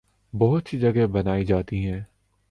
[0.33, 1.85] بہت سی جگہیں بنائی جاتی